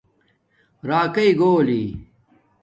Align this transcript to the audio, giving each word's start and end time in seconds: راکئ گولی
راکئ 0.89 1.29
گولی 1.39 1.83